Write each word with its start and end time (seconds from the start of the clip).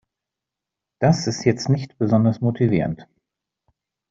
Das 0.99 1.27
ist 1.27 1.45
jetzt 1.45 1.69
nicht 1.69 1.99
besonders 1.99 2.41
motivierend. 2.41 3.05